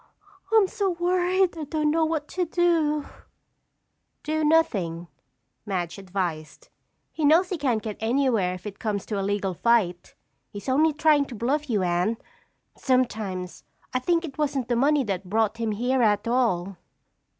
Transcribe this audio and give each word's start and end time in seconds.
I'm 0.51 0.67
so 0.67 0.89
worried 0.89 1.55
I 1.55 1.65
don't 1.65 1.91
know 1.91 2.05
what 2.05 2.27
to 2.29 2.43
do." 2.43 3.05
"Do 4.23 4.43
nothing," 4.43 5.09
Madge 5.63 5.99
advised. 5.99 6.69
"He 7.11 7.23
knows 7.23 7.49
he 7.49 7.57
can't 7.59 7.83
get 7.83 7.97
anywhere 7.99 8.55
if 8.55 8.65
it 8.65 8.79
comes 8.79 9.05
to 9.05 9.19
a 9.19 9.21
legal 9.21 9.53
fight. 9.53 10.15
He's 10.49 10.67
only 10.67 10.91
trying 10.91 11.25
to 11.25 11.35
bluff 11.35 11.69
you, 11.69 11.83
Anne. 11.83 12.17
Sometimes, 12.75 13.63
I 13.93 13.99
think 13.99 14.25
it 14.25 14.39
wasn't 14.39 14.69
the 14.69 14.75
money 14.75 15.03
that 15.03 15.29
brought 15.29 15.57
him 15.57 15.71
here 15.71 16.01
at 16.01 16.27
all." 16.27 16.77